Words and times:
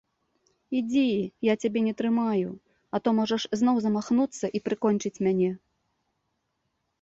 Ідзі, 0.77 1.01
я 1.47 1.53
цябе 1.65 1.83
не 1.87 1.93
трымаю, 1.99 2.49
а 2.95 3.01
то 3.09 3.13
можаш 3.19 3.45
зноў 3.61 3.75
замахнуцца 3.85 4.45
і 4.59 4.63
прыкончыць 4.69 5.15
мяне. 5.29 5.51